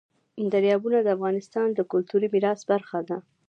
[0.51, 3.17] دریابونه د افغانستان د کلتوري میراث برخه ده.